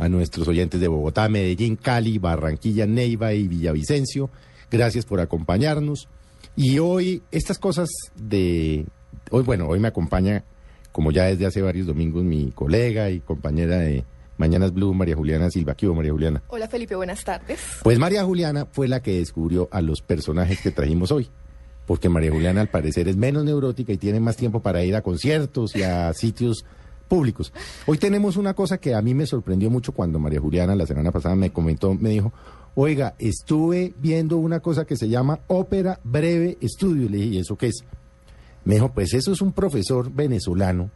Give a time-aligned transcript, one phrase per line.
[0.00, 4.30] a nuestros oyentes de Bogotá, Medellín, Cali, Barranquilla, Neiva y Villavicencio.
[4.70, 6.08] Gracias por acompañarnos.
[6.56, 8.86] Y hoy, estas cosas de...
[9.30, 10.42] Hoy, bueno, hoy me acompaña,
[10.90, 14.04] como ya desde hace varios domingos, mi colega y compañera de
[14.38, 15.74] Mañanas Blue, María Juliana Silva.
[15.74, 16.42] ¿Qué hubo, María Juliana?
[16.48, 17.60] Hola Felipe, buenas tardes.
[17.82, 21.28] Pues María Juliana fue la que descubrió a los personajes que trajimos hoy.
[21.84, 25.02] Porque María Juliana al parecer es menos neurótica y tiene más tiempo para ir a
[25.02, 26.64] conciertos y a sitios
[27.10, 27.52] públicos.
[27.86, 31.10] Hoy tenemos una cosa que a mí me sorprendió mucho cuando María Juliana la semana
[31.10, 32.32] pasada me comentó, me dijo,
[32.76, 37.08] oiga, estuve viendo una cosa que se llama Ópera Breve Estudio.
[37.10, 37.84] Le dije, ¿y eso qué es?
[38.64, 40.90] Me dijo, pues eso es un profesor venezolano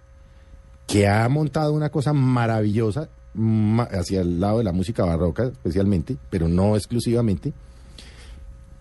[0.87, 6.17] que ha montado una cosa maravillosa ma- hacia el lado de la música barroca especialmente,
[6.31, 7.53] pero no exclusivamente.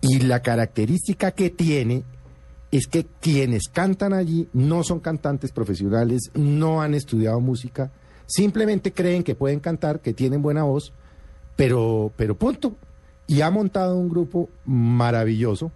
[0.00, 2.04] Y la característica que tiene
[2.76, 7.90] es que quienes cantan allí no son cantantes profesionales, no han estudiado música,
[8.26, 10.92] simplemente creen que pueden cantar, que tienen buena voz,
[11.56, 12.74] pero, pero punto.
[13.26, 15.72] Y ha montado un grupo maravilloso,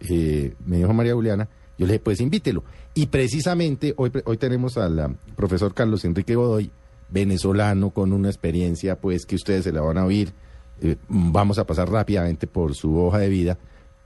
[0.00, 1.48] eh, me dijo María Juliana,
[1.78, 2.64] yo le dije, pues invítelo.
[2.94, 6.70] Y precisamente hoy, hoy tenemos al profesor Carlos Enrique Godoy,
[7.10, 10.32] venezolano, con una experiencia pues que ustedes se la van a oír.
[10.82, 13.58] Eh, vamos a pasar rápidamente por su hoja de vida,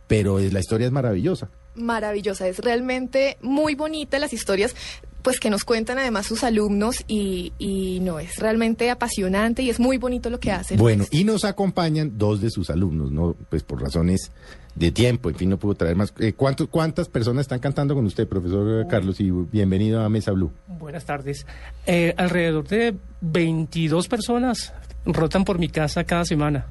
[0.06, 1.48] pero es, la historia es maravillosa.
[1.77, 4.75] Maravillosa, es realmente muy bonita las historias
[5.22, 9.80] pues que nos cuentan además sus alumnos y, y no, es realmente apasionante y es
[9.80, 10.77] muy bonito lo que hacen.
[10.78, 14.30] Bueno, y nos acompañan dos de sus alumnos, no, pues por razones
[14.74, 16.13] de tiempo, en fin, no puedo traer más.
[16.18, 19.18] Eh, ¿cuánto- ¿Cuántas personas están cantando con usted, profesor Carlos?
[19.18, 20.52] Y bienvenido a Mesa Blue.
[20.67, 21.46] Buenas tardes.
[21.86, 24.74] Eh, alrededor de 22 personas
[25.07, 26.67] rotan por mi casa cada semana.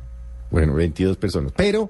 [0.52, 1.52] Bueno, 22 personas.
[1.56, 1.90] Pero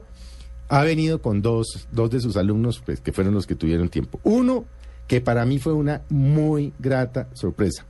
[0.74, 4.20] ha venido con dos, dos de sus alumnos, pues que fueron los que tuvieron tiempo.
[4.24, 4.66] Uno,
[5.08, 7.86] que para mí fue una muy grata sorpresa.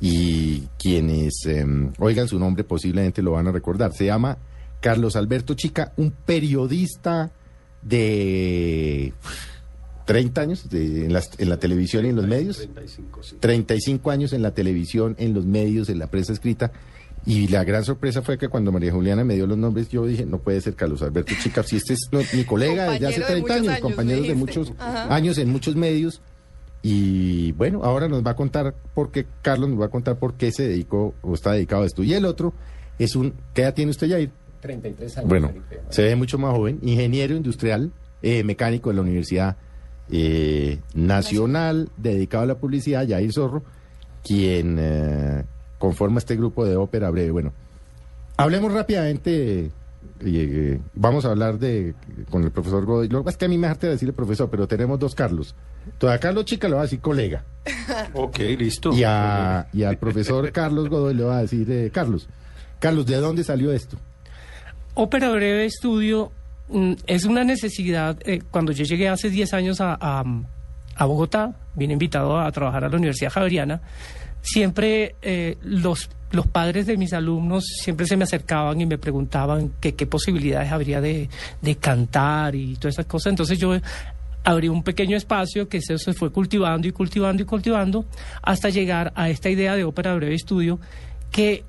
[0.00, 1.64] Y quienes eh,
[1.98, 3.92] oigan su nombre posiblemente lo van a recordar.
[3.92, 4.36] Se llama
[4.80, 7.30] Carlos Alberto Chica, un periodista
[7.82, 9.12] de
[10.06, 12.56] 30 años de- en, las- en la televisión y en los medios.
[13.40, 16.72] 35 años en la televisión, en los medios, en la prensa escrita.
[17.24, 20.26] Y la gran sorpresa fue que cuando María Juliana me dio los nombres, yo dije,
[20.26, 23.36] no puede ser Carlos Alberto Chica, si este es no, mi colega desde hace Compañero
[23.36, 25.14] de 30 muchos años, años, compañeros de muchos Ajá.
[25.14, 26.20] años en muchos medios.
[26.82, 30.34] Y bueno, ahora nos va a contar por qué, Carlos nos va a contar por
[30.34, 32.02] qué se dedicó o está dedicado a esto.
[32.02, 32.54] Y el otro
[32.98, 34.30] es un, ¿qué edad tiene usted, Jair?
[34.60, 35.28] 33 años.
[35.28, 35.80] Bueno, Felipe.
[35.90, 39.56] se ve mucho más joven, ingeniero industrial, eh, mecánico de la Universidad
[40.10, 43.62] eh, Nacional, dedicado a la publicidad, Jair Zorro,
[44.24, 45.44] quien eh,
[45.82, 47.32] conforma este grupo de ópera breve.
[47.32, 47.52] Bueno,
[48.36, 49.72] hablemos rápidamente,
[50.24, 51.94] eh, vamos a hablar de
[52.30, 53.08] con el profesor Godoy.
[53.08, 55.56] Lo que pasa es que a mí me harta decirle profesor, pero tenemos dos Carlos.
[55.84, 57.42] Entonces a Carlos Chica le va a decir colega.
[58.14, 58.92] Ok, listo.
[58.92, 62.28] Y, a- y al profesor Carlos Godoy le va a decir eh, Carlos.
[62.78, 63.96] Carlos, ¿de dónde salió esto?
[64.94, 66.30] Ópera Breve Estudio
[66.68, 68.16] mm, es una necesidad.
[68.24, 70.22] eh, cuando yo llegué hace 10 años a, a-
[70.94, 73.80] a Bogotá, vine invitado a trabajar a la Universidad Javeriana,
[74.42, 79.72] siempre eh, los, los padres de mis alumnos siempre se me acercaban y me preguntaban
[79.80, 81.28] que qué posibilidades habría de,
[81.62, 83.30] de cantar y todas esas cosas.
[83.30, 83.74] Entonces yo
[84.44, 88.04] abrí un pequeño espacio que se, se fue cultivando y cultivando y cultivando
[88.42, 90.80] hasta llegar a esta idea de Ópera Breve Estudio
[91.30, 91.62] que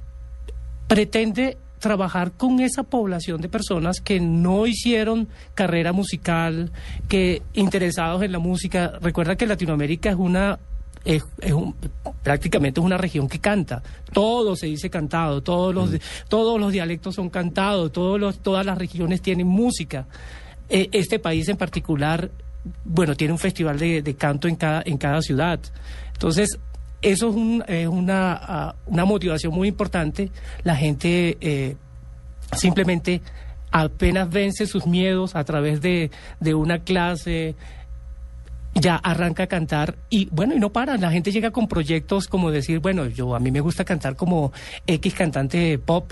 [0.87, 6.71] pretende trabajar con esa población de personas que no hicieron carrera musical,
[7.09, 8.93] que interesados en la música.
[9.01, 10.59] Recuerda que Latinoamérica es una
[11.05, 11.75] es, es un-
[12.23, 13.83] prácticamente es una región que canta.
[14.13, 15.89] Todo se dice cantado, todos los
[16.29, 20.05] todos los dialectos son cantados, todos los, todas las regiones tienen música.
[20.69, 22.31] Eh, este país en particular,
[22.85, 25.59] bueno, tiene un festival de, de canto en cada en cada ciudad.
[26.13, 26.57] Entonces
[27.01, 30.31] eso es, un- es una, ah, una motivación muy importante.
[30.63, 31.75] La gente eh,
[32.55, 33.21] simplemente
[33.71, 37.55] apenas vence sus miedos a través de, de una clase,
[38.75, 42.51] ya arranca a cantar y bueno, y no para, la gente llega con proyectos como
[42.51, 44.51] decir, bueno, yo a mí me gusta cantar como
[44.87, 46.11] X cantante pop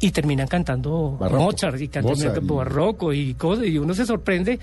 [0.00, 1.42] y terminan cantando Barroco.
[1.44, 4.58] Mozart y cantan Mozart y- barroco y cosas y uno se sorprende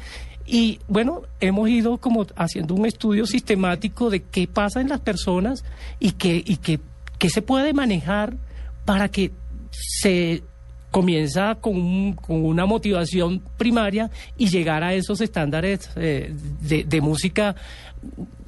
[0.45, 5.63] Y bueno, hemos ido como haciendo un estudio sistemático de qué pasa en las personas
[5.99, 6.79] y qué, y qué,
[7.17, 8.33] qué se puede manejar
[8.85, 9.31] para que
[9.71, 10.41] se
[10.91, 17.01] comienza con, un- con una motivación primaria y llegar a esos estándares eh, de, de
[17.01, 17.55] música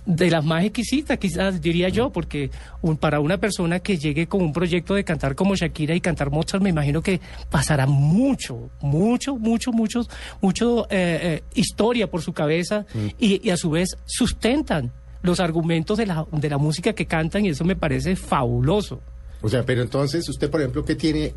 [0.03, 2.49] de las más exquisitas, quizás diría yo, porque
[2.81, 6.31] un- para una persona que llegue con un proyecto de cantar como Shakira y cantar
[6.31, 7.21] Mozart, me imagino que
[7.51, 10.01] pasará mucho, mucho, mucho, mucho,
[10.41, 12.85] mucho eh, eh, historia por su cabeza
[13.19, 14.91] y, y a su vez sustentan
[15.21, 19.01] los argumentos de la, de la música que cantan y eso me parece fabuloso.
[19.43, 21.33] O sea, pero entonces usted, por ejemplo, ¿qué tiene?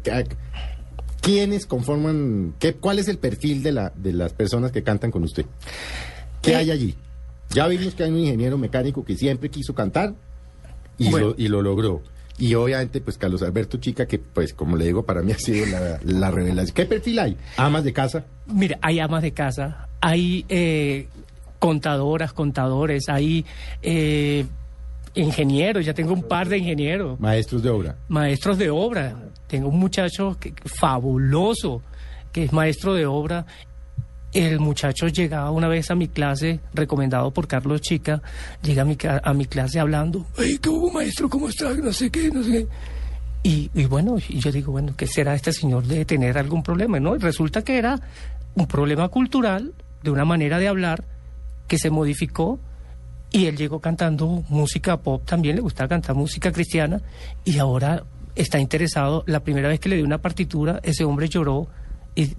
[1.25, 2.55] ¿Quiénes conforman?
[2.59, 5.47] Qué, ¿Cuál es el perfil de, la, de las personas que cantan con usted?
[6.43, 6.95] ¿Qué Eh, hay allí?
[7.51, 10.15] Ya vimos que hay un ingeniero mecánico que siempre quiso cantar
[10.99, 11.29] y, Bueno.
[11.29, 12.03] lo, y lo logró.
[12.37, 15.65] Y obviamente, pues Carlos Alberto Chica, que pues como le digo, para mí ha sido
[15.67, 16.75] la, la revelación.
[16.75, 17.37] ¿Qué perfil hay?
[17.57, 18.25] ¿Amas de casa?
[18.47, 21.07] Mira, hay amas de casa, hay eh,
[21.61, 23.47] contadoras, contadores, hay
[23.83, 24.47] eh,
[25.15, 27.97] ingenieros, ya tengo un par de ingenieros, Maestros de obra.
[28.09, 29.15] maestros de obra.
[29.47, 31.83] Tengo un muchacho que- fabuloso
[32.33, 33.47] que es maestro de obra.
[34.33, 38.21] El muchacho llegaba una vez a mi clase, recomendado por Carlos Chica,
[38.63, 41.73] llega a mi, a mi clase hablando, ¡Ay, qué hubo maestro, cómo está!
[41.75, 42.67] No sé qué, no sé qué.
[43.45, 46.99] Y, y bueno, y yo digo, bueno, ¿qué será este señor de tener algún problema?
[46.99, 47.15] ¿no?
[47.15, 48.01] Y resulta que era
[48.57, 49.73] un problema cultural,
[50.03, 51.05] de una manera de hablar,
[51.69, 52.59] que se modificó
[53.35, 57.01] y él llegó cantando música pop, también le gustaba cantar música cristiana
[57.45, 58.05] y ahora
[58.37, 59.25] está interesado.
[59.27, 61.67] La primera vez que le di una partitura, ese hombre lloró,
[62.15, 62.31] y,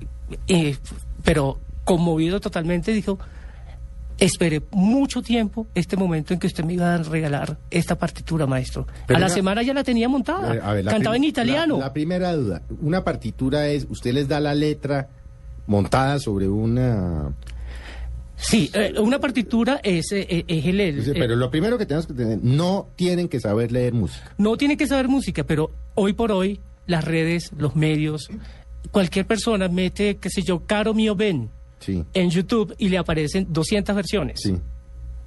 [0.48, 0.78] y-
[1.24, 3.20] pero conmovido totalmente, dijo,
[4.18, 8.88] esperé mucho tiempo este momento en que usted me iba a regalar esta partitura, maestro.
[9.06, 11.26] Pero a la una- semana ya la tenía montada, Eh, a ver, la cantaba en
[11.26, 11.78] italiano.
[11.78, 12.62] La, la primera duda.
[12.82, 15.10] Una partitura es, usted les da la letra
[15.68, 17.34] montada sobre una...
[18.38, 20.80] Sí, eh, una partitura es, eh, es el...
[20.82, 24.34] el- pero lo primero que tenemos que tener, no tienen que saber leer música.
[24.38, 28.28] No tiene que saber música, pero hoy por hoy las redes, los medios,
[28.92, 31.50] cualquier persona mete, qué sé yo, Caro Mío Ben
[31.80, 34.40] Sí, en YouTube y le aparecen 200 versiones.
[34.42, 34.56] sí.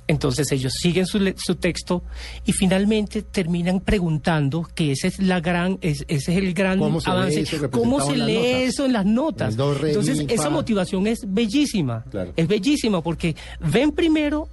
[0.08, 2.02] Entonces ellos siguen su, su texto
[2.46, 7.00] y finalmente terminan preguntando, que ese es la gran, es- ese es el gran ¿Cómo
[7.00, 7.40] se ve avance.
[7.42, 8.50] eso ¿Cómo se lee notas?
[8.62, 9.50] eso en las notas?
[9.50, 12.04] El do, re, Entonces mi, esa motivación es bellísima.
[12.10, 12.32] Claro.
[12.36, 14.48] Es bellísima porque ven primero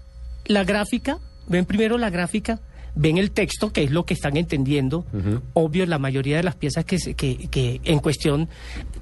[0.45, 2.59] la gráfica, ven primero la gráfica,
[2.97, 5.05] ven el texto, que es lo que están entendiendo.
[5.53, 8.49] Obvio, la mayoría de las piezas que, se- que, que en cuestión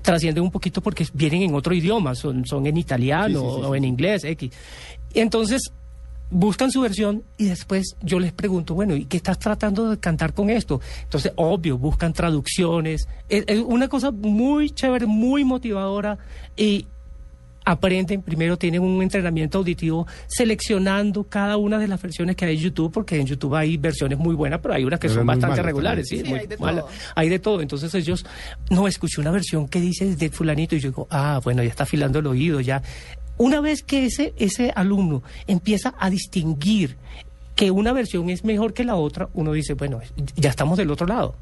[0.03, 3.61] trascienden un poquito porque vienen en otro idioma, son, son en italiano Sí, sí, sí,
[3.65, 4.51] o en inglés, X.
[5.15, 5.61] Y entonces
[6.33, 10.33] buscan su versión y después yo les pregunto, bueno, ¿y qué estás tratando de cantar
[10.33, 10.81] con esto?
[11.03, 13.07] Entonces, obvio, buscan traducciones.
[13.30, 16.18] Es, es una cosa muy chévere, muy motivadora
[16.57, 16.88] y
[17.65, 22.62] aprenden, primero tienen un entrenamiento auditivo seleccionando cada una de las versiones que hay en
[22.62, 25.51] YouTube, porque en YouTube hay versiones muy buenas, pero hay unas que Pero son bastante
[25.51, 26.25] malas regulares, sí, también.
[26.25, 26.85] Sí, muy hay de malas.
[26.85, 26.94] todo.
[27.15, 27.62] Hay de todo.
[27.62, 28.25] Entonces ellos,
[28.69, 31.83] no, escuché una versión que dice de fulanito y yo digo, ah, bueno, ya está
[31.83, 32.81] afilando el oído, ya.
[33.38, 36.97] Una vez que ese, ese alumno empieza a distinguir
[37.56, 40.00] que una versión es mejor que la otra, uno dice, bueno,
[40.35, 41.35] ya estamos del otro lado.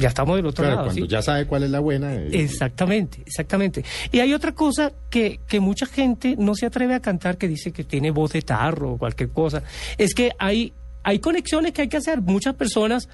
[0.00, 0.86] Ya estamos del otro Claro, lado.
[0.88, 1.08] cuando ¿sí?
[1.10, 2.14] ya sabe cuál es la buena.
[2.14, 3.84] eh, Exactamente, exactamente.
[4.12, 7.72] Y hay otra cosa que, que mucha gente no se atreve a cantar, que dice
[7.72, 9.64] que tiene voz de tarro o cualquier cosa.
[9.96, 10.72] Es que hay,
[11.02, 12.20] hay conexiones que hay que hacer.
[12.20, 13.08] Muchas personas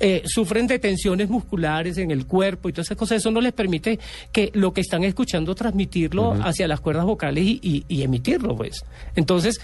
[0.00, 3.18] eh, sufren de tensiones musculares en el cuerpo y todas esas cosas.
[3.18, 3.98] Eso no les permite
[4.32, 8.84] que lo que están escuchando transmitirlo hacia las cuerdas vocales y, y- y emitirlo, pues.
[9.14, 9.60] Entonces,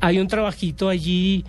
[0.00, 1.44] hay un trabajito allí.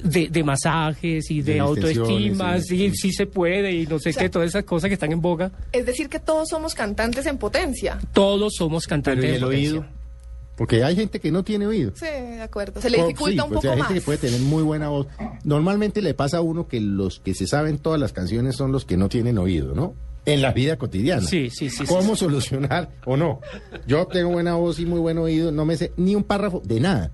[0.00, 2.92] De, de masajes y de, De autoestima, sí, sí.
[2.94, 5.50] sí se puede y no sé sea, qué, todas esas cosas que están en boga.
[5.72, 7.98] Es decir, que todos somos cantantes en potencia.
[8.12, 9.70] Todos somos cantantes Pero ¿y de el potencia.
[9.80, 9.97] oído?
[10.58, 11.92] Porque hay gente que no tiene oído.
[11.94, 12.80] Sí, de acuerdo.
[12.82, 13.86] Se le Oh, dificulta sí, un pues, poco hay más.
[13.88, 15.06] gente que puede tener muy buena voz.
[15.44, 18.84] Normalmente le pasa a uno que los que se saben todas las canciones son los
[18.84, 19.94] que no tienen oído, ¿no?
[20.26, 21.22] En la vida cotidiana.
[21.22, 22.20] Sí, sí, sí, ¿Cómo sí.
[22.20, 23.40] solucionar o no?
[23.86, 26.80] Yo tengo buena voz y muy buen oído, no me sé ni un párrafo de
[26.80, 27.12] nada.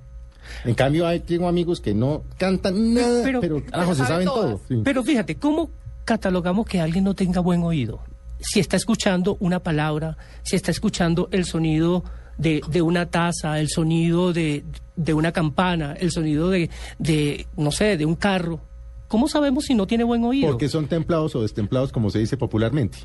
[0.65, 4.27] En cambio, hay, tengo amigos que no cantan nada, pero, Pero- carajo, se saben saben
[4.27, 4.51] todas.
[4.57, 4.61] todo.
[4.69, 4.81] sí.
[4.83, 5.71] Pero fíjate, ¿cómo
[6.05, 8.01] catalogamos que alguien no tenga buen oído?
[8.41, 12.05] Si está escuchando una palabra, si está escuchando el sonido
[12.38, 14.64] de, de una taza, el sonido de,
[14.97, 18.61] de una campana, el sonido de, de, no sé, de un carro.
[19.09, 20.49] ¿Cómo sabemos si no tiene buen oído?
[20.49, 22.99] Porque son templados o destemplados, como se dice popularmente.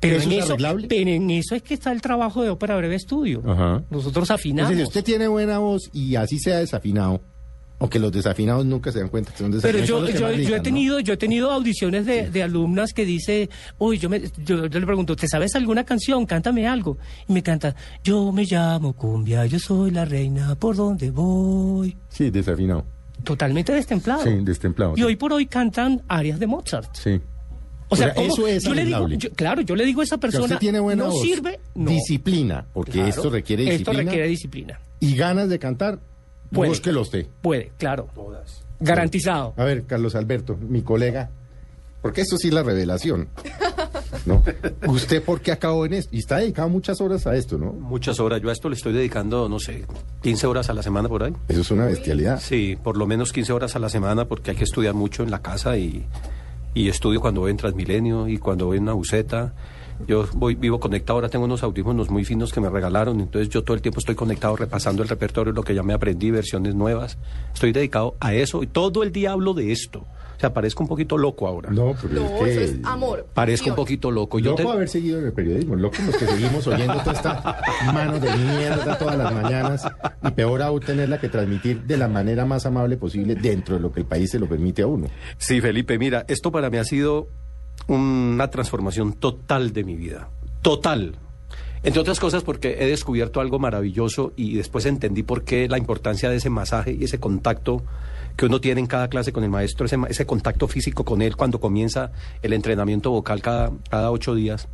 [0.00, 0.56] pero, ¿Eso en es eso,
[0.88, 3.42] pero en eso es que está el trabajo de ópera breve estudio.
[3.46, 3.82] Ajá.
[3.90, 4.74] Nosotros afinamos.
[4.74, 7.20] si usted tiene buena voz y así sea desafinado,
[7.82, 9.88] Aunque los desafinados nunca se dan cuenta que son Pero desafinados.
[10.08, 13.98] yo, que yo, he tenido, yo he tenido audiciones de, de alumnas que dice, uy,
[13.98, 16.24] yo, me, yo, yo le pregunto, ¿te sabes alguna canción?
[16.24, 16.96] Cántame algo.
[17.28, 17.74] Y me canta,
[18.04, 21.96] yo me llamo cumbia, yo soy la reina, ¿por dónde voy?
[22.08, 22.86] Sí, desafinado.
[23.24, 24.22] Totalmente destemplado.
[24.24, 25.02] Sí, destemplado, Y sí.
[25.04, 26.94] hoy por hoy cantan arias de Mozart.
[26.94, 27.20] Sí.
[27.88, 30.44] O sea, eso es yo le digo, yo- claro, yo le digo a esa persona,
[30.44, 31.20] usted tiene buena no voz.
[31.22, 31.90] sirve, no.
[31.90, 34.02] Disciplina, porque Claro, esto requiere Esto disciplina.
[34.04, 34.80] requiere disciplina.
[35.00, 36.00] Y ganas de cantar,
[36.52, 36.70] Puede.
[36.70, 37.26] búsquelo usted.
[37.40, 38.08] Puede, claro.
[38.80, 39.54] Garantizado.
[39.56, 41.30] A ver, Carlos Alberto, mi colega,
[42.00, 43.28] porque esto sí es la revelación.
[44.26, 44.42] ¿No?
[44.86, 46.14] ¿Usted por qué acabó en esto?
[46.14, 47.72] Y está dedicado muchas horas a esto, ¿no?
[47.72, 48.40] Muchas horas.
[48.40, 49.84] Yo a esto le estoy dedicando, no sé,
[50.22, 51.32] 15 horas a la semana por ahí.
[51.48, 52.40] Eso es una bestialidad.
[52.40, 55.30] Sí, por lo menos 15 horas a la semana porque hay que estudiar mucho en
[55.30, 56.04] la casa y,
[56.74, 59.54] y estudio cuando voy en Transmilenio y cuando voy en una buseta.
[60.06, 63.62] Yo voy, vivo conectado, ahora tengo unos audífonos muy finos que me regalaron, entonces yo
[63.62, 67.18] todo el tiempo estoy conectado repasando el repertorio, lo que ya me aprendí, versiones nuevas.
[67.54, 70.00] Estoy dedicado a eso y todo el día hablo de esto.
[70.36, 71.70] O sea, parezco un poquito loco ahora.
[71.70, 72.50] No, pero No, es que...
[72.64, 73.28] eso es amor.
[73.32, 74.40] Parezco un poquito loco.
[74.40, 77.60] Yo Loco te- haber seguido en el periodismo, loco los que seguimos oyendo toda esta
[77.94, 79.84] mano de mierda todas las mañanas
[80.26, 83.92] y peor aún tenerla que transmitir de la manera más amable posible dentro de lo
[83.92, 85.06] que el país se lo permite a uno.
[85.38, 87.28] Sí, Felipe, mira, esto para mí ha sido
[87.88, 90.28] una transformación total de mi vida.
[90.62, 91.16] Total.
[91.82, 96.30] Entre otras cosas porque he descubierto algo maravilloso y después entendí por qué la importancia
[96.30, 97.82] de ese masaje y ese contacto
[98.36, 101.36] que uno tiene en cada clase con el maestro, ese, ese contacto físico con él
[101.36, 104.68] cuando comienza el entrenamiento vocal cada, cada ocho días.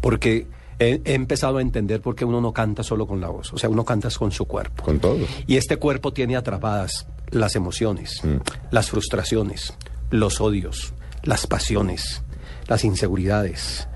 [0.00, 0.46] Porque
[0.78, 3.58] he, he empezado a entender por qué uno no canta solo con la voz, o
[3.58, 4.82] sea, uno canta con su cuerpo.
[4.82, 5.18] Con todo.
[5.46, 8.36] Y este cuerpo tiene atrapadas las emociones, Mm.
[8.72, 9.74] las frustraciones,
[10.10, 12.22] los odios, las pasiones,
[12.66, 13.88] las inseguridades,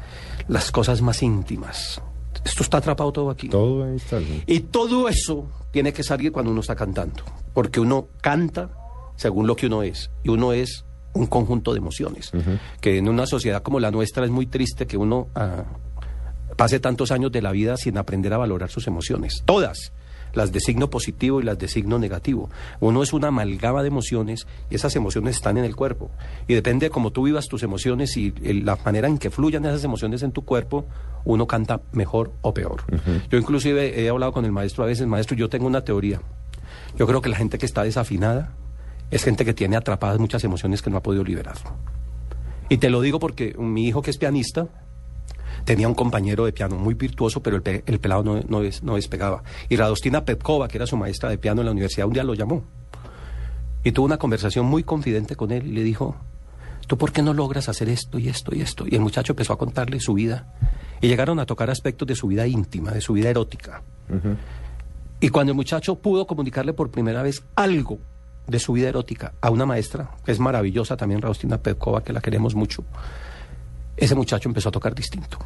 [0.48, 2.00] las cosas más íntimas.
[2.44, 3.48] Esto está atrapado todo aquí.
[3.48, 4.20] Todo ahí está.
[4.46, 8.70] Y todo eso tiene que salir cuando uno está cantando, porque uno canta
[9.16, 12.32] según lo que uno es, y uno es un conjunto de emociones,
[12.80, 15.64] que en una sociedad como la nuestra es muy triste que uno ah,
[16.56, 19.92] pase tantos años de la vida sin aprender a valorar sus emociones, todas,
[20.34, 22.50] las de signo positivo y las de signo negativo.
[22.80, 26.10] Uno es una amalgama de emociones y esas emociones están en el cuerpo.
[26.48, 29.84] Y depende de cómo tú vivas tus emociones y la manera en que fluyan esas
[29.84, 30.86] emociones en tu cuerpo,
[31.24, 32.82] uno canta mejor o peor.
[33.30, 36.20] Yo inclusive he hablado con el maestro a veces, maestro, yo tengo una teoría.
[36.96, 38.52] Yo creo que la gente que está desafinada
[39.10, 41.56] es gente que tiene atrapadas muchas emociones que no ha podido liberar.
[42.68, 44.68] Y te lo digo porque mi hijo que es pianista,
[45.64, 48.82] tenía un compañero de piano muy virtuoso, pero el, pe- el pelado no, no, des-
[48.82, 49.42] no despegaba.
[49.68, 52.34] Y Radostina Petkova, que era su maestra de piano en la universidad, un día lo
[52.34, 52.64] llamó.
[53.82, 56.16] Y tuvo una conversación muy confidente con él y le dijo,
[56.86, 58.84] ¿tú por qué no logras hacer esto y esto y esto?
[58.88, 60.54] Y el muchacho empezó a contarle su vida.
[61.00, 63.82] Y llegaron a tocar aspectos de su vida íntima, de su vida erótica.
[65.20, 67.98] Y cuando el muchacho pudo comunicarle por primera vez algo
[68.46, 72.20] de su vida erótica a una maestra, que es maravillosa también, Radostina Petkova, que la
[72.20, 72.84] queremos mucho,
[73.96, 75.38] ese muchacho empezó a tocar distinto.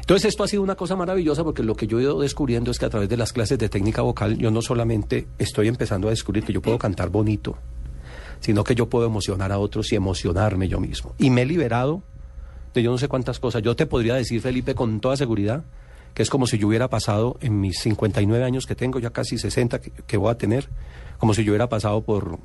[0.00, 2.78] Entonces esto ha sido una cosa maravillosa porque lo que yo he ido descubriendo es
[2.78, 6.10] que a través de las clases de técnica vocal yo no solamente estoy empezando a
[6.10, 7.58] descubrir que yo puedo cantar bonito,
[8.40, 11.14] sino que yo puedo emocionar a otros y emocionarme yo mismo.
[11.18, 12.02] Y me he liberado
[12.72, 13.62] de yo no sé cuántas cosas.
[13.62, 15.64] Yo te podría decir, Felipe, con toda seguridad,
[16.14, 19.36] que es como si yo hubiera pasado en mis 59 años que tengo, ya casi
[19.36, 20.70] 60 que, que voy a tener,
[21.18, 22.38] como si yo hubiera pasado por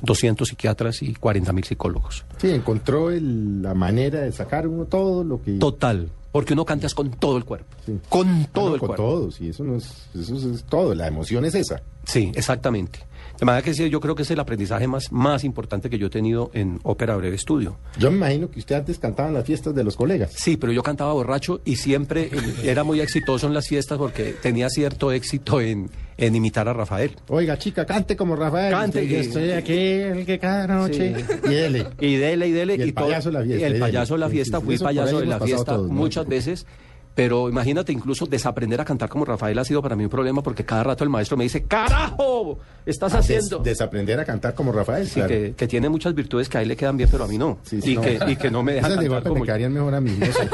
[0.00, 2.24] 200 psiquiatras y 40 mil psicólogos.
[2.38, 5.52] Sí, encontró el- la manera de sacar uno todo lo que...
[5.58, 7.98] Total, porque uno cantas con todo el cuerpo, Sí.
[8.08, 9.02] con todo Ah, no, el con cuerpo.
[9.04, 11.82] todo, sí, eso no es, eso es, es todo, la emoción es esa.
[12.04, 13.00] Sí, exactamente.
[13.42, 16.06] De manera que sí, yo creo que es el aprendizaje más, más importante que yo
[16.06, 17.76] he tenido en Ópera Breve Estudio.
[17.98, 20.30] Yo me imagino que usted antes cantaba en las fiestas de los colegas.
[20.36, 24.32] Sí, pero yo cantaba borracho y siempre eh, era muy exitoso en las fiestas porque
[24.40, 27.16] tenía cierto éxito en, en imitar a Rafael.
[27.30, 28.70] Oiga, chica, cante como Rafael.
[28.72, 31.16] Cante, Yo estoy aquí, el que cada noche.
[31.18, 31.24] Sí.
[31.50, 31.86] Y dele.
[31.98, 32.76] Y dele, y dele.
[32.76, 34.66] Y el todo- payaso de la fiesta, y el payaso de la fiesta, Sí, sí,
[34.68, 36.64] fui payaso de la fiesta muchas veces.
[37.14, 40.64] Pero imagínate, incluso desaprender a cantar como Rafael ha sido para mí un problema porque
[40.64, 42.58] cada rato el maestro me dice, ¡carajo!
[42.86, 43.58] Estás haciendo.
[43.58, 45.06] Des- desaprender a cantar como Rafael.
[45.06, 45.28] Sí, claro.
[45.28, 47.58] que, que tiene muchas virtudes que a él le quedan bien, pero a mí no.
[47.64, 48.00] Sí, sí, y, no.
[48.00, 50.16] Que, y que no me deja Esas cantar como me quedarían mejor a mí.
[50.18, 50.48] no sé.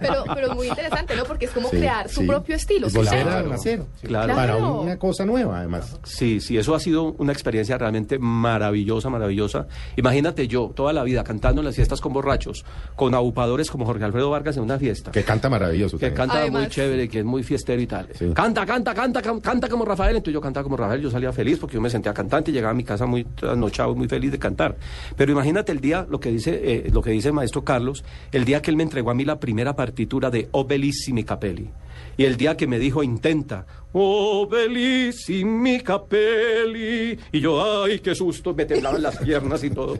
[0.00, 1.24] Pero, pero muy interesante, ¿no?
[1.24, 2.26] Porque es como Sí, crear su sí.
[2.26, 2.88] propio estilo.
[2.90, 3.82] Volver nacer.
[4.02, 4.34] Claro.
[4.34, 4.80] Para Claro.
[4.82, 5.98] una cosa nueva, además.
[6.04, 9.66] Sí, sí, eso ha sido una experiencia realmente maravillosa, maravillosa.
[9.96, 12.64] Imagínate yo, toda la vida cantando en las fiestas con borrachos,
[12.96, 15.10] con abupadores como Jorge Alfredo Vargas en una fiesta.
[15.10, 15.79] Que canta maravilloso.
[15.86, 16.14] Que también.
[16.14, 16.62] canta Además.
[16.62, 18.08] muy chévere, que es muy fiestero y tal.
[18.14, 18.30] Sí.
[18.34, 20.16] Canta, canta, canta, canta como Rafael.
[20.16, 22.72] Entonces yo cantaba como Rafael, yo salía feliz porque yo me sentía cantante y llegaba
[22.72, 24.76] a mi casa muy trasnochado, muy feliz de cantar.
[25.16, 28.44] Pero imagínate el día, lo que dice, eh, lo que dice el maestro Carlos, el
[28.44, 31.70] día que él me entregó a mí la primera partitura de O Bellissimi Capelli.
[32.16, 37.18] Y el día que me dijo, intenta Oh, bellissimi capelli.
[37.32, 39.98] Y yo, ay, qué susto, me temblaban las piernas y todo.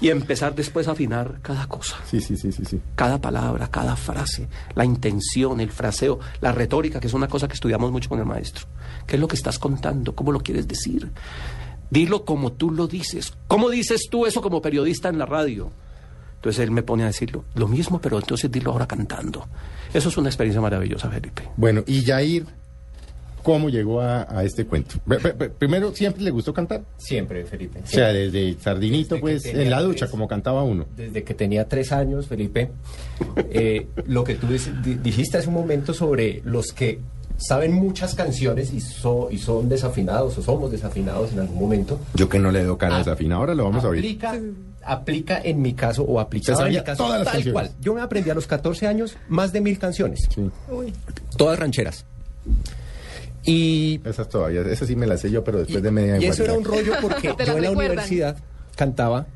[0.00, 1.96] Y empezar después a afinar cada cosa.
[2.04, 2.80] Sí, sí, sí, sí, sí.
[2.94, 7.54] Cada palabra, cada frase, la intención, el fraseo, la retórica, que es una cosa que
[7.54, 8.66] estudiamos mucho con el maestro.
[9.06, 10.14] ¿Qué es lo que estás contando?
[10.14, 11.10] ¿Cómo lo quieres decir?
[11.90, 13.32] Dilo como tú lo dices.
[13.46, 15.70] ¿Cómo dices tú eso como periodista en la radio?
[16.36, 19.48] Entonces él me pone a decirlo, lo mismo, pero entonces dilo ahora cantando.
[19.92, 21.48] Eso es una experiencia maravillosa, Felipe.
[21.56, 22.46] Bueno, y Jair,
[23.46, 24.96] ¿cómo llegó a, a este cuento?
[25.58, 26.82] Primero, ¿siempre le gustó cantar?
[26.96, 27.78] Siempre, Felipe.
[27.84, 30.10] O sea, desde Sardinito, Desde pues, en la ducha, tres.
[30.10, 30.84] como cantaba uno.
[30.96, 32.72] Desde que tenía tres años, Felipe,
[33.50, 36.98] eh, lo que tú dijiste hace un momento sobre los que
[37.38, 42.00] saben muchas canciones y, so- y son desafinados o somos desafinados en algún momento.
[42.14, 44.00] Yo que no le doy cara Ah, desafinada, ahora lo vamos a oír.
[44.00, 44.34] Aplica,
[44.82, 47.52] aplica en mi caso o aplicaba en mi caso todas las tal canciones.
[47.52, 47.70] cual.
[47.80, 50.92] Yo me aprendí a los 14 años más de mil canciones, Sí, Uy.
[51.36, 52.04] todas rancheras.
[53.46, 56.42] Y esas todavía, esas sí me las sé yo, pero después de media y eso
[56.44, 58.36] era un rollo porque yo en la universidad
[58.76, 59.26] cantaba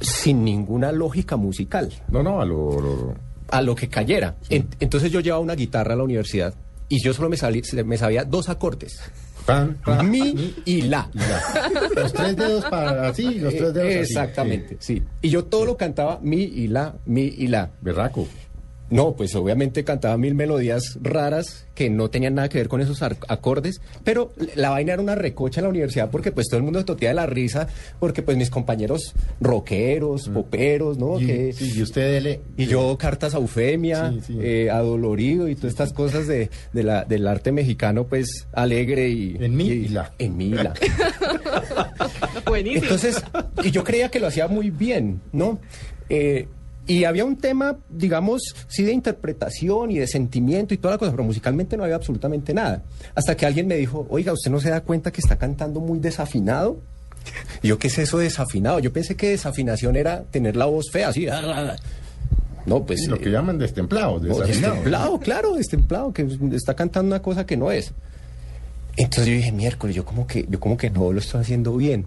[0.00, 1.92] sin ninguna lógica musical.
[2.08, 2.80] No, no, a lo...
[2.80, 3.14] lo-
[3.50, 4.36] a lo que cayera.
[4.48, 6.54] En- entonces yo llevaba una guitarra a la universidad
[6.88, 8.98] y yo solo me, salí- me sabía dos acordes.
[9.44, 11.10] pan, pan, Mi y la.
[11.94, 13.98] Los tres dedos para así, los tres dedos así.
[13.98, 14.96] Exactamente, Sí.
[15.00, 15.02] sí.
[15.20, 17.70] Y yo todo lo cantaba mi y la, mi y la.
[17.82, 18.26] Berraco.
[18.92, 23.00] No, pues obviamente cantaba mil melodías raras que no tenían nada que ver con esos
[23.02, 26.78] acordes, pero la vaina era una recocha en la universidad porque pues todo el mundo
[26.78, 27.68] se totía de la risa,
[27.98, 31.18] porque pues mis compañeros rockeros, poperos, ¿no?
[31.18, 32.40] Y, que, sí, y usted dele...
[32.58, 34.38] Y yo cartas a Eufemia, Sí, sí.
[34.40, 39.36] eh, adolorido y todas estas cosas de, de la, del arte mexicano, pues alegre y...
[39.40, 40.12] En mi y la.
[40.18, 40.74] En mi y la.
[42.46, 42.82] Buenísimo.
[42.84, 43.22] Entonces,
[43.62, 45.58] y yo creía que lo hacía muy bien, ¿no?
[46.08, 46.48] Eh,
[46.86, 51.12] y había un tema, digamos, sí de interpretación y de sentimiento y toda la cosa,
[51.12, 52.82] pero musicalmente no había absolutamente nada.
[53.14, 56.00] Hasta que alguien me dijo, oiga, ¿usted no se da cuenta que está cantando muy
[56.00, 56.80] desafinado?
[57.62, 58.80] Y yo, ¿qué es eso de desafinado?
[58.80, 61.28] Yo pensé que desafinación era tener la voz fea, así.
[61.28, 61.76] ah,
[62.66, 63.06] No, pues...
[63.06, 64.76] Lo que eh, llaman destemplados, no, desafinados.
[64.76, 67.92] destemplado, claro, destemplado, que está cantando una cosa que no es.
[68.96, 72.06] Entonces yo dije, miércoles, yo como que, yo como que no lo estoy haciendo bien.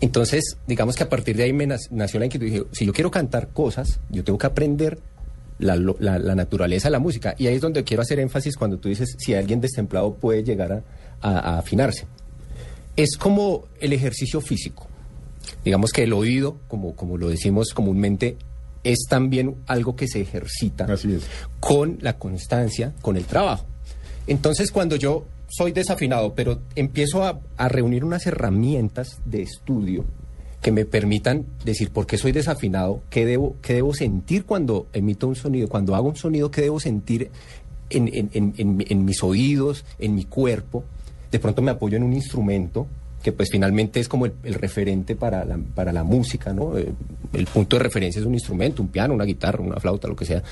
[0.00, 2.46] Entonces, digamos que a partir de ahí me nació la inquietud.
[2.46, 4.98] Dije, si yo quiero cantar cosas, yo tengo que aprender
[5.58, 7.34] la, lo- la- la naturaleza de la música.
[7.36, 10.72] Y ahí es donde quiero hacer énfasis cuando tú dices si alguien destemplado puede llegar
[10.72, 10.82] a,
[11.20, 12.06] a- a afinarse.
[12.96, 14.86] Es como el ejercicio físico.
[15.64, 18.36] Digamos que el oído, como, como lo decimos comúnmente,
[18.84, 21.22] es también algo que se ejercita Así es.
[21.60, 23.66] con la constancia, con el trabajo.
[24.26, 30.04] Entonces, cuando yo soy desafinado, pero empiezo a, a reunir unas herramientas de estudio
[30.62, 35.26] que me permitan decir por qué soy desafinado, qué debo, qué debo sentir cuando emito
[35.26, 37.30] un sonido, cuando hago un sonido, qué debo sentir
[37.88, 40.84] en, en- en- en- mis oídos, en mi cuerpo.
[41.32, 42.86] De pronto me apoyo en un instrumento
[43.22, 46.78] que pues finalmente es como el, el referente para la, para la música, ¿no?
[46.78, 46.88] Eh,
[47.34, 50.24] el punto de referencia es un instrumento, un piano, una guitarra, una flauta, lo que
[50.24, 50.42] sea.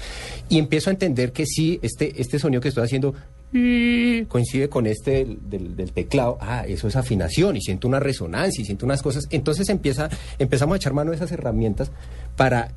[0.49, 3.15] Y empiezo a entender que sí, este, este sonido que estoy haciendo
[3.53, 7.99] y coincide con este del, del- del teclado, ah, eso es afinación y siento una
[8.01, 9.27] resonancia y siento unas cosas.
[9.31, 10.09] Entonces empieza,
[10.39, 11.91] empezamos a echar mano de esas herramientas
[12.37, 12.73] para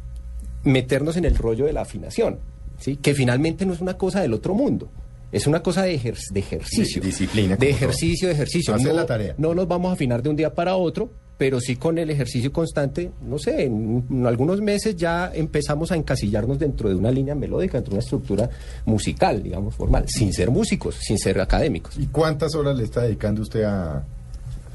[0.63, 2.39] meternos en el rollo de la afinación,
[2.79, 2.95] ¿sí?
[2.95, 4.89] que finalmente no es una cosa del otro mundo.
[5.31, 7.01] Es una cosa de, ejer- de ejercicio.
[7.01, 8.75] De disciplina, De ejercicio, de ejercicio.
[8.75, 9.33] Hacer no, la tarea.
[9.37, 11.09] no nos vamos a afinar de un día para otro,
[11.41, 15.95] pero sí con el ejercicio constante, no sé, en, en algunos meses ya empezamos a
[15.95, 18.47] encasillarnos dentro de una línea melódica, dentro de una estructura
[18.85, 21.97] musical, digamos, formal, sin ser músicos, sin ser académicos.
[21.97, 24.03] ¿Y cuántas horas le está dedicando usted a,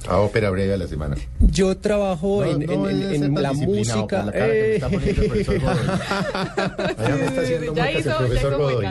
[0.09, 1.14] a ópera breve a la semana?
[1.38, 3.94] Yo trabajo en, en- en- en tan la música.
[4.09, 5.76] por la cara que me está poniendo el profesor Godoy.
[6.98, 8.87] Allá me está haciendo Ya hizo- el profesor hizo Godoy.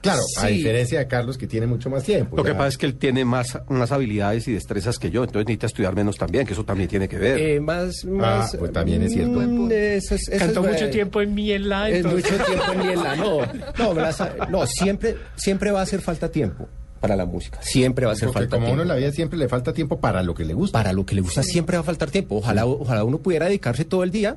[0.00, 2.36] Claro, a diferencia de Carlos que tiene mucho más tiempo.
[2.36, 5.46] Lo que pasa es que él tiene más, más habilidades y destrezas que yo, entonces
[5.46, 7.38] necesita estudiar menos también, que eso también tiene que ver.
[7.38, 8.54] eh, más, más.
[8.56, 9.40] pues también es cierto.
[9.40, 11.62] mm, eso es- eso Cantó es- mucho eh, tiempo en mi en
[12.06, 13.38] mucho tiempo en Miela, no.
[13.78, 13.94] No,
[14.50, 16.68] no, siempre, siempre va a hacer falta tiempo
[17.00, 17.58] para la música.
[17.62, 18.74] Siempre va a hacer Porque falta como tiempo.
[18.74, 20.78] uno en la vida siempre le falta tiempo para lo que le gusta.
[20.78, 22.36] Para lo que le gusta siempre va a faltar tiempo.
[22.36, 24.36] Ojalá, ojalá uno pudiera dedicarse todo el día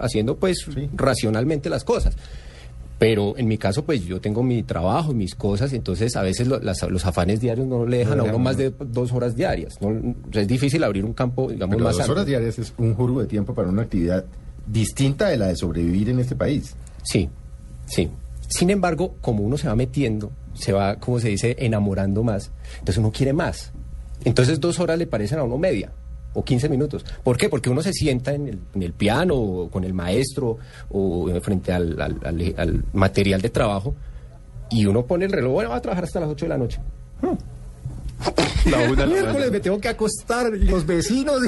[0.00, 0.88] haciendo pues Sí.
[0.94, 2.16] racionalmente las cosas.
[2.98, 6.46] Pero en mi caso, pues yo tengo mi trabajo y mis cosas, entonces a veces
[6.48, 9.36] lo- las- los afanes diarios no le dejan No a uno más de dos horas
[9.36, 9.74] diarias.
[9.82, 10.14] ¿no?
[10.32, 13.26] Es difícil abrir un campo, digamos, Pero más dos horas diarias es un juro de
[13.26, 14.24] tiempo para una actividad
[14.66, 16.74] distinta de la de sobrevivir en este país.
[17.02, 17.28] Sí,
[17.86, 18.08] sí.
[18.48, 22.98] Sin embargo, como uno se va metiendo, se va, como se dice, enamorando más, entonces
[22.98, 23.72] uno quiere más.
[24.24, 25.92] Entonces dos horas le parecen a uno media
[26.36, 27.04] o 15 minutos.
[27.24, 27.48] ¿Por qué?
[27.48, 30.58] Porque uno se sienta en el, en el piano o con el maestro
[30.90, 33.94] o frente al, al- al- al material de trabajo
[34.70, 36.78] y uno pone el reloj, bueno, va a trabajar hasta las 8 de la noche.
[38.70, 41.40] La una Miércoles me tengo que acostar los vecinos.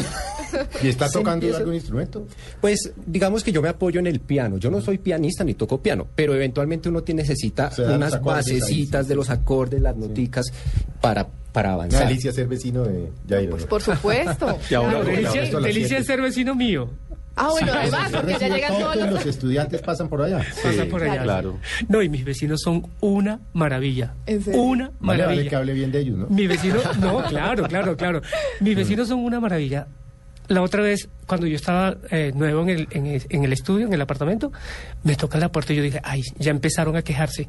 [0.83, 2.27] ¿Y está tocando empieza- algún instrumento?
[2.61, 4.59] Pues digamos que yo me apoyo en el piano.
[4.59, 9.09] Yo no soy pianista ni toco piano, pero eventualmente uno necesita Se dan unas basecitas
[9.09, 10.46] de los acordes, las noticas
[11.01, 12.06] para, para avanzar.
[12.06, 13.50] Delicia ser vecino de Jairo.
[13.52, 14.58] Pues por supuesto.
[14.70, 16.90] Y ahora- delicia, ser vecino mío.
[17.40, 19.14] Ah, bueno, además, porque ya llegan todo, todos todos los...
[19.14, 20.44] los estudiantes pasan por allá.
[20.61, 21.22] Pasa por allá.
[21.22, 21.58] Claro.
[21.88, 24.14] No, y mis vecinos son una maravilla.
[24.26, 24.61] ¿En serio?
[24.61, 25.26] Una maravilla.
[25.37, 26.26] vale que hable bien de ellos, ¿no?
[26.28, 28.22] Mi vecino, no, claro, claro, claro.
[28.61, 29.87] Mis vecinos son una maravilla.
[30.48, 33.87] La otra vez, cuando yo estaba eh, nuevo en el, en, el, en el estudio,
[33.87, 34.50] en el apartamento,
[35.04, 37.48] me tocan la puerta y yo dije, ay, ya empezaron a quejarse.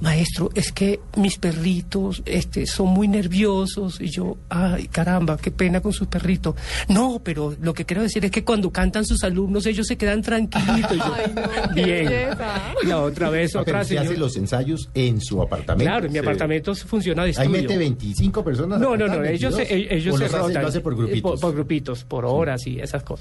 [0.00, 4.00] Maestro, es que mis perritos este, son muy nerviosos.
[4.00, 6.54] Y yo, ay, caramba, qué pena con sus perritos.
[6.88, 10.22] No, pero lo que quiero decir es que cuando cantan sus alumnos, ellos se quedan
[10.22, 10.92] tranquilitos.
[10.92, 12.10] Y yo, Ay, no, qué bien.
[12.84, 15.90] la otra vez, otra usted hace los ensayos en su apartamento.
[15.90, 16.24] Claro, en mi Sí.
[16.24, 17.50] apartamento funciona de Ahí estudio.
[17.62, 18.80] mete 25 personas.
[18.80, 20.62] No, no, no, ellos, 22, se- ellos o se hace- rotan.
[20.62, 21.30] lo hace por eh, grupitos.
[21.32, 23.18] Por, por grupitos, por horas y esas cosas.